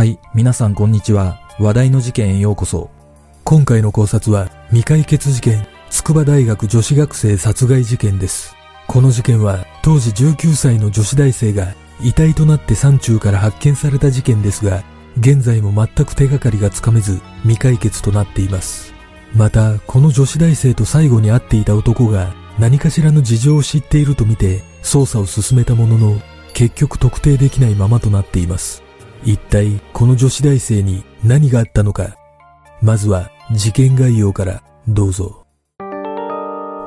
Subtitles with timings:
[0.00, 1.42] はい、皆さんこんにちは。
[1.58, 2.88] 話題の事件へようこそ。
[3.44, 8.56] 今回の考察は未解決事件、筑波大学女子学生殺害事件です。
[8.86, 14.84] この事件は当時19歳の女子大生が遺体となって山中から発見された事件ですが、
[15.18, 18.94] 現在も全く手がかりがつかめず未解決となっています。
[19.36, 26.22] また、この女子大生と最後に会っていた男が何かしらの事情を知っているとみて捜査を進めたものの、
[26.54, 28.79] 結局特定できないままとなっています。
[29.24, 32.16] 一体この女子大生に何があったのか。
[32.82, 35.46] まずは事件概要からどうぞ。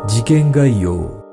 [0.07, 1.23] 事件概要。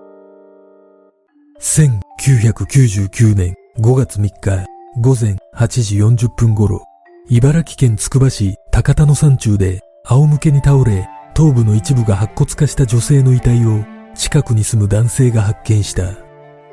[1.60, 4.66] 1999年5月3日
[5.00, 6.84] 午前8時40分頃、
[7.28, 16.12] 茨城県つくば市高田の山中で仰向けに倒れ、頭部の一部が白骨化した女性の遺体を近くに住む男性が発見した。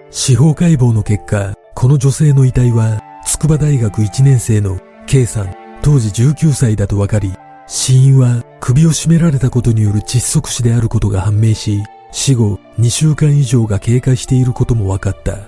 [0.09, 7.33] 司法解剖の結果、この女性の遺体は筑波大学1年生の K さん、当時19歳だと分かり、
[7.67, 11.83] 死因は首を絞められたことによる窒息死であることが判明し、
[12.14, 15.39] 死後2週間以上が経過していることも分かった。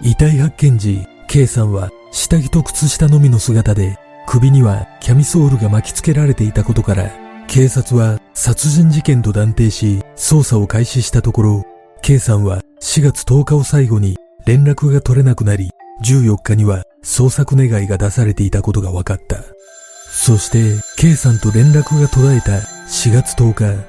[0.00, 7.10] 遺体発見時、K さんは下着と靴下のみの姿で、首にはキャミソールが巻き付けられていたことから、
[7.48, 11.64] 警察は殺人事件と断定し、捜査を開始したところ、
[12.00, 15.70] K さんは4月10日を最後に連絡が取れなくなり、
[16.04, 19.44] 14日には捜索願いが出されていたことが分かった。
[20.10, 23.84] そして、K さんと連絡が途絶えた4月10日、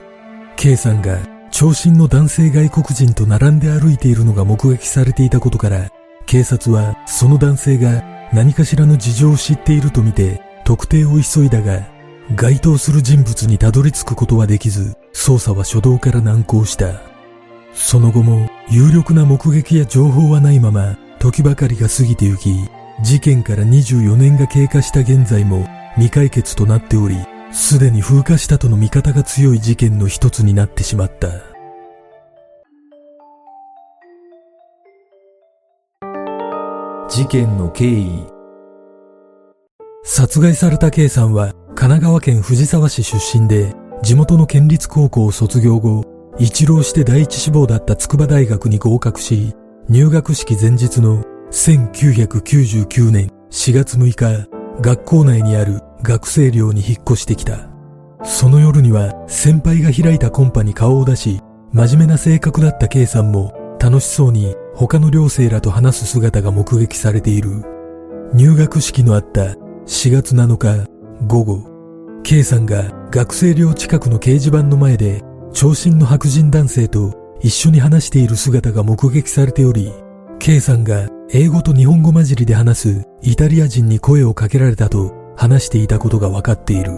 [0.55, 1.17] K さんが
[1.51, 5.89] 長身の男性外国人と並んで歩いているのが目撃されていたことから、
[6.25, 11.87] 警察はその男性が何かしらの事情を知っているとみて特定を急いだが、
[12.35, 17.01] 該当する人物にたどり着くことはできず、捜査は初動から難航した。
[17.73, 22.53] その後も有力な目撃や情報はないまま時ばかりが過ぎてゆき、
[23.01, 25.65] 事件から24年が経過した現在も
[25.95, 27.15] 未解決となっており、
[27.51, 31.29] すでに風化したとの見方が強い事件の一つになってしまった。
[37.09, 38.27] 事件の経緯
[40.03, 43.73] 殺害された K さんは神奈川県藤沢市出身で
[44.03, 46.03] 地元の県立高校を卒業後
[46.37, 49.55] 一浪して第一志望だった筑波大学に合格し
[49.89, 54.47] 入学式前日の1999年4月6日
[54.81, 57.69] 学校内にある学生寮に引っ越してきた
[58.23, 67.63] その夜には先輩が開いたコンパに顔を出し真面目な性格だった K さんも楽しそうに他の寮生らと話す姿が目撃されている。
[68.33, 69.55] 入学式のあった
[69.85, 70.87] 4月7日
[71.27, 75.21] 午後、K さんが学生寮近くの掲示板の前で
[75.53, 79.91] 長身の白人男性と一緒に話している姿が目撃されており、
[80.39, 86.91] K さんが英語と日本語混じりで話すイタリア人に声をかけられたと話していたことが分かっている。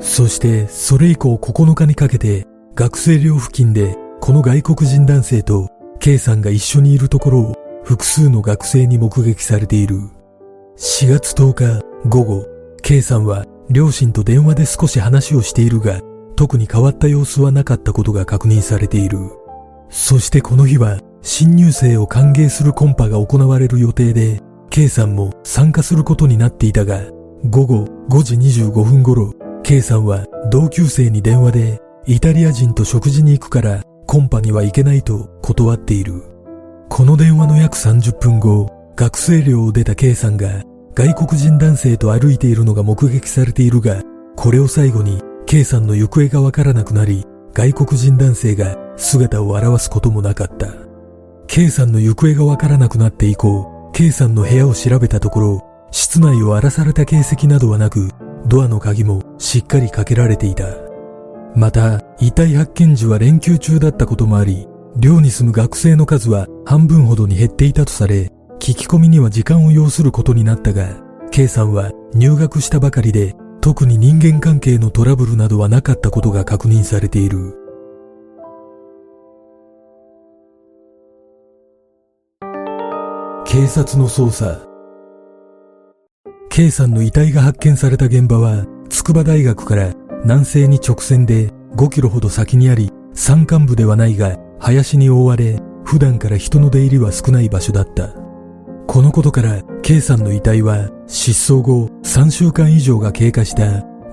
[0.00, 5.68] そしてそれ以降9日にかけて学生寮付近でこの外国人男性と
[6.00, 9.96] K さんが一緒にいるところを複数の学生に目撃されている。
[10.78, 12.46] 4月10日午後、
[12.82, 16.00] K さんは両親と電話で少し話をしているが、
[16.36, 19.18] 特に変わった様子はなかったことが確認されている。
[19.90, 24.40] そしてこの日は新入生を歓迎するコンパが行われる予定で、
[24.70, 27.00] K さんも参加することになっていたが、
[27.48, 36.22] 午後5時25分頃、K さんは同級生に電話で、イタリア人と食事に行くからコンパには行けないと断っている。
[36.88, 44.02] この電話の約30分後、学生寮を出た K さんが外国人男性と歩いているのが目撃されているが、
[44.36, 50.91] これを最後に K さんの行方がわからなくなり、外国人男性が姿を現すこともなかった。
[51.54, 58.08] K さんの行方がわからなくなって以降、K さんの部屋を調べたところ、室内を荒らされた形跡などはなく、
[58.46, 60.64] ドアの鍵もしっかりかけられていた。
[61.54, 64.66] また、遺体発見時は連休中だったこともあり、
[64.96, 71.02] 寮に住む学生の数は半分ほどに減っていたとされ、聞き込みには時間を要することになったが、
[71.32, 77.61] K さんは入学したばかりで、特に人間関係のトラブルなどはなかったことが確認されている。
[83.52, 84.62] 警察の捜査
[86.48, 89.92] K さんの遺体が発見された現場は筑波大学から
[90.24, 98.14] 南西に直線で5キロほど先にあり、山間部ではないが、林に覆われ、普段から人の出入りは少ない場所だった。
[98.86, 103.64] このことから、K さんの遺体は失踪後3週間以上が経過した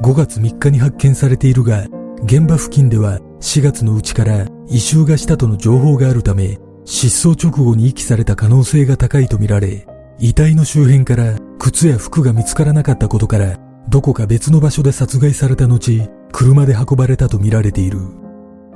[0.01, 1.85] 5月3日に発見されているが、
[2.25, 6.59] 現場付近では4月のうちから異臭がしたとの情報があるため、
[6.91, 9.86] 失踪直後に遺棄された可能性が高いとみられ、
[10.18, 13.57] 遺体の周辺から靴や服が見つからなかったことから、
[13.89, 18.00] どこか別の場所で殺害された後、車で運ばれたとみられている。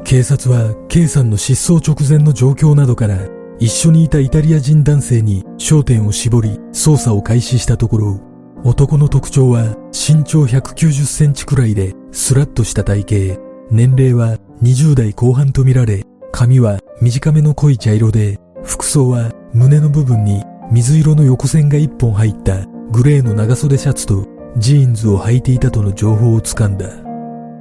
[0.04, 3.18] 警察は K さんの失踪直前の状況などから
[3.58, 8.20] 一緒にいたイタリア人男性に焦点を絞り捜査を開始したところ
[8.66, 16.04] 男の特徴は身長190センチくらいでスラッとした体型年齢は20代後半とみられ
[16.44, 26.90] 髪は短めの濃い茶色で服装は胸の部分に水色の横線が1本入ったグレーの長袖シャツとジーンズを履いていたとの情報をつかんだ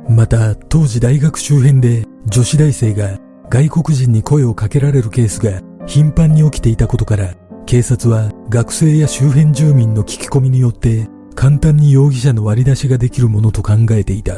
[0.09, 7.37] また当時大学周辺で女子大生が外国人に声をかけられるケースが頻繁に起きていたことから
[7.67, 11.07] 警察は学生や周辺住民の聞き込みによって
[11.37, 14.35] 簡単に容疑者の割り出しができるものと考えていた。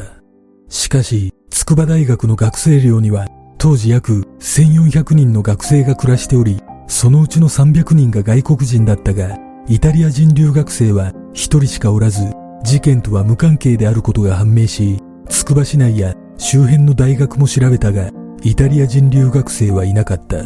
[0.69, 3.27] しかし、筑波大学の学生寮には
[3.65, 12.31] 当時約1400人の学生が暮らしており、そのうちの300人が外国人だったが、イタリア人留学生は1人しかおらず、
[12.63, 18.11] 事件とは無関係であることが判明し、筑波市内や周辺の大学も調べたが、
[18.43, 20.43] イタリア人留学生はいなかった。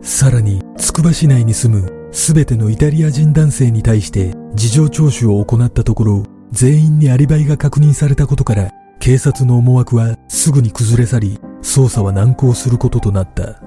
[0.00, 13.60] さらに、筑波市内に住むすべてのイタリア人男性に対して事情聴取を行ったところ、全員にアリバイが確認されたことから、警察の思惑はすぐに崩れ去り、捜査は難航することとなった。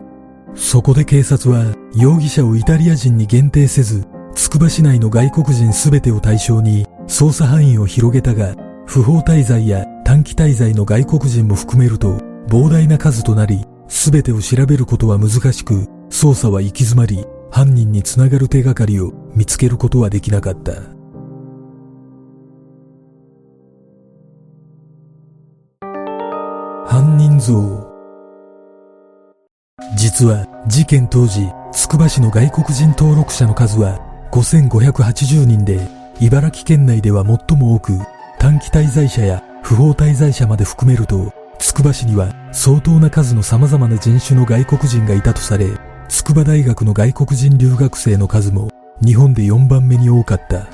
[0.56, 4.06] そこで警察は容疑者をイタリア人に限定せず、
[4.36, 8.56] 筑波市内の外国人すべてを対象に捜査範囲を広げたが、
[8.86, 20.99] 不法滞在や短期滞在の外国人も含めると膨大な数となり、すべてを調べることは難しく、捜査は行き詰まり、犯人につながる手がかりを見つけることはできなかった。
[27.00, 27.56] 犯人像
[29.96, 34.02] 実は事件当時、つくば市の外国人登録者の数は
[34.34, 35.80] 5580人で、
[36.20, 37.98] 茨城県内では最も多く、
[38.38, 45.70] 短期滞在者や不法滞在者まで含めると、つくば市には相当な数の様々な人種の外国人がいたとされ、
[46.10, 50.68] 筑波大学の外国人留学生の数も日本で4番目に多かった。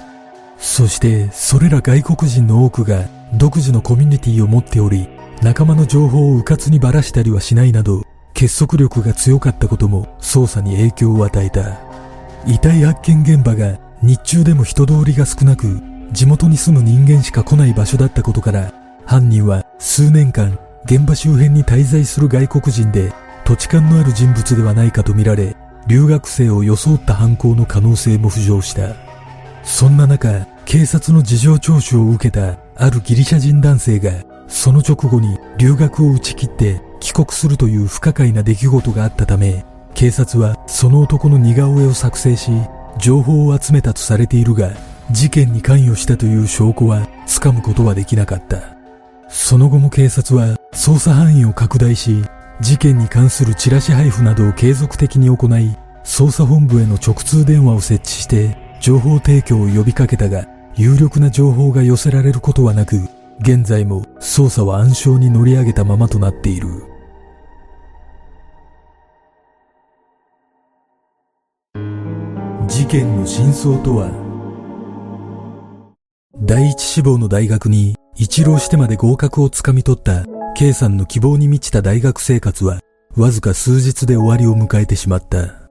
[0.57, 5.07] そしてそれら外国人の多くが独自のコミュニティを持っており、
[5.45, 8.01] 仲間の情報を迂闊にばらしたりはしないなど、
[8.33, 11.79] 結束力が強かったことも捜査に影響を与えた。
[12.47, 18.73] 遺体発見現場が日中でも人通りが少なく、地元に住む人間しか来ない場所だったことから、
[19.05, 23.13] 犯人は数年間現場周辺に滞在する外国人で
[23.43, 25.55] 土地勘のある人物ではないかとみられ、
[25.85, 28.95] 留学生を装った犯行の可能性も浮上した。
[29.63, 34.11] そんな中、警察の事情聴取を受けたあるギリシャ人男性が、
[34.47, 42.51] その直後に留学を打ち切って帰国するという不可解な出来事があったため、警察はその男の似顔絵を作成し、
[42.97, 44.71] 情報を集めたとされているが、
[45.11, 48.75] 事件に関与したという証拠はつかむことはできなかった。
[49.27, 52.23] その後も警察は捜査範囲を拡大し、
[52.61, 63.07] 事件に関するチラシ配布などを継続的に行い、捜査本部への直通電話を設置して情報提供を呼びかけたが、有力な情報が寄せられることはなく、
[63.41, 66.67] 現在も捜査は暗礁に乗り上げたままとなっている。
[72.67, 74.09] 事件の真相とは
[76.41, 80.25] 第一志望の大学に一浪してまで合格をつかみ取った
[80.55, 82.79] K さんの希望に満ちた大学生活は
[83.15, 85.69] わずか数日で終わりを迎えてしまった。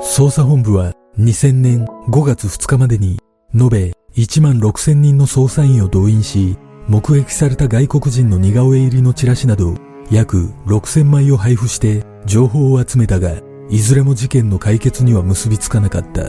[0.00, 3.18] 捜査本部は2000年5月2日までに
[3.54, 6.56] 延べ1万6000人の捜査員を動員し、
[6.88, 9.74] 目撃された外国人の似顔絵入りのチラシなど
[10.10, 13.36] 約6000枚を配布して情報を集めたが、
[13.70, 16.22] いずれも事件の解決には結びつかなかった。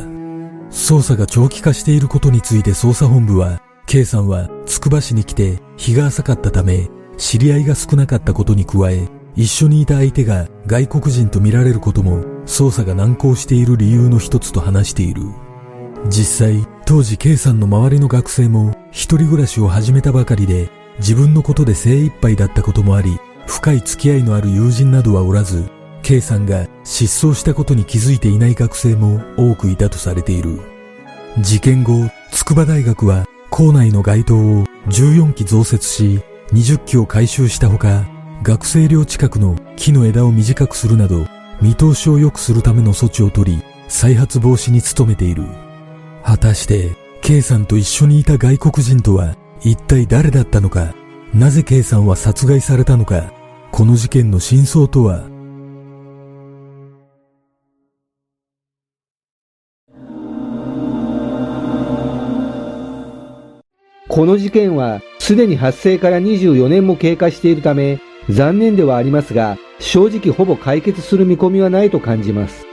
[0.70, 15.24] 捜査が長期化していることについて捜査本部は、K さんはつくば市に来て日が浅かったため、知り合いが少なかったことに加え、一緒にいた相手が外国人と見られることも捜査が難航している理由の一つと話している。
[16.10, 25.70] 実際、当時 K さんの周りの学生も一人暮らしを始めたばかりで自分のことで精一杯だったこともあり、深い付き合いのある友人などはおらず、
[26.02, 30.60] K さんが失踪したことに気づいていない学生も多くいたとされている。
[31.40, 36.22] 事件後、筑波大学は校内の街灯を14基増設し、
[36.52, 38.06] 20機を回収したほか、
[38.44, 41.26] 学生寮近くの木の枝を短くするなど、
[41.62, 45.46] 見通しを良くするための措置を取り、再発防止に努めている。
[46.24, 50.94] 果たして K さんと一緒にいた外国人とは一体誰だったのか？
[51.34, 53.34] なぜ K さんは殺害されたのか？
[53.72, 55.30] この事件の真相とは？
[64.08, 68.00] この事件はすでに発生から24年も経過しているため
[68.30, 72.66] 残念ではありますが正直ほぼ解決する見込みはないと感じます。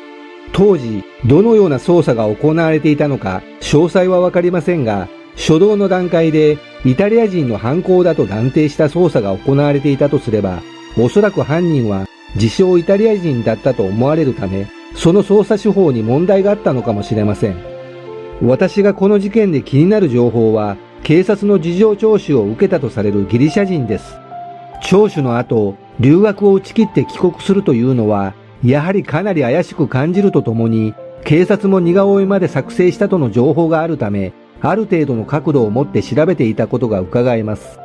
[0.52, 10.62] 当時、どのような捜査が行われていたのか、詳細はわかりませんが、初動の段階でイタリア人の犯行だと断定した捜査が行われていたとすれば、
[10.98, 17.56] おそらく犯人は自称イタリア人だったと思われるため、その捜査手法に問題があったのかもしれません。
[18.42, 24.14] 私がこの事件で気になる情報は、警察の事情聴取を受けたとされるギリシャ人です。
[24.82, 37.78] 聴取の後、留学を打ち切って帰国するというのは、やはりかなり怪しく感じるとともに、警察も似顔絵まで作成したとの情報があるため、ある程度の角度を持って調べていたことが伺えます。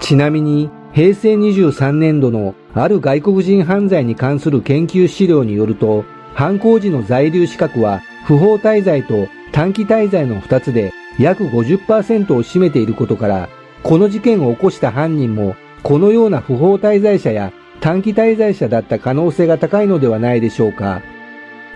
[0.00, 13.48] ちなみに、平成23年度のある外国人犯罪に関する研究資料によると、犯行時の在留資格は不法滞在と短期滞在の2つで約50%を占めていることから、
[13.82, 17.52] この事件を起こした犯人も、このような不法滞在者や
[17.82, 21.02] 短期滞在者だった可能性が高いのではないでしょうか。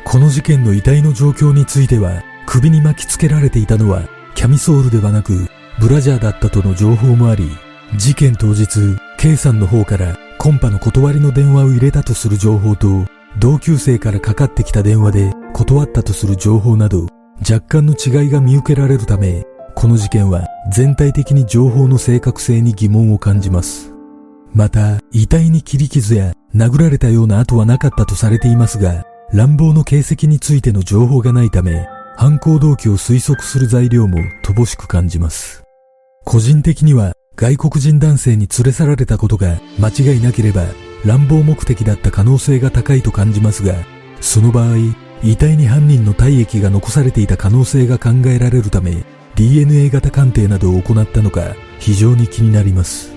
[0.04, 5.48] この事件の遺体の状況については、首に巻きつけられていたのは、キャミソールではなく、
[5.80, 7.50] ブラジャーだったとの情報もあり、
[7.96, 13.04] 事件当日、K さんの方からコンパの断りの電話を入れたとする情報と、
[13.40, 17.08] 同級生からかかってきた電話で断ったとする情報など、
[17.40, 19.44] 若干の違いが見受けられるため、
[19.74, 23.95] この事件は全体的に情報の正確性に疑問を感じます。
[24.54, 31.86] また、遺体に切り傷や殴られたような跡はなかったとされていますが、乱暴の形跡についての情報がないため、
[32.16, 35.62] 犯行動機を推測する材料も乏しく感じます。
[36.24, 40.64] 個人的には外国人男性に連れ去られたことが間違いなければ
[41.04, 43.74] 乱暴目的だった可能性が高いと感じますが、
[44.20, 44.76] その場合、
[45.22, 53.15] 遺体に犯人の体液が残されていた可能性が考えられるため、DNA 型鑑定などを行ったのか非常に気になります。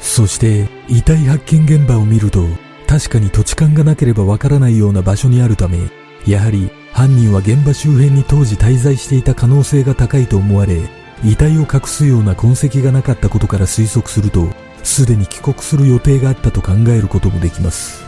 [0.00, 2.46] そして遺体発見現場を見ると
[2.90, 5.78] 確かに土地勘がなければわからないような場所にあるため、
[6.26, 10.88] やはり犯人は現場周辺に当時滞在していた可能性が高いと思われ、
[11.24, 14.48] 遺体を隠すような痕跡がなかったことから推測すると、
[14.82, 18.02] すでに帰国する予定があったと考えることもできます。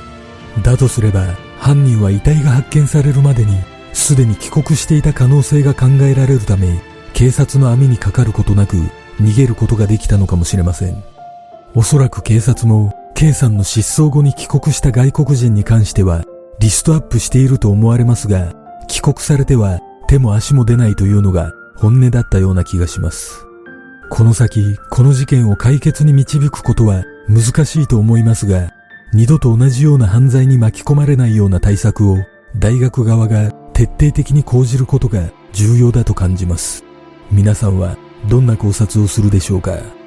[0.62, 3.56] だとすれば、犯人は遺体が発見されるまでに、
[3.92, 6.82] すでに帰国していた可能性が考えられるため、
[7.12, 8.78] 警察の網にかかることなく、
[9.20, 11.11] 逃げることができたのかもしれません。
[11.74, 16.24] おそらく警察も、K さんの失踪後に帰国した外国人に関しては、
[16.58, 18.52] リストアップしていると思われますが、
[18.88, 23.46] 帰国されては手も足も出ないというのが本音だったような気がします。
[24.10, 28.70] この先、この事件を解決に導くことは難しいと思いますが、
[29.14, 32.18] 二度と同じような犯罪に巻き込まれないような対策を
[32.58, 36.84] 大学側が徹底的に講じることが重要だと感じます。
[37.30, 37.96] 皆さんは
[38.28, 40.01] どんな考察をするでしょうか？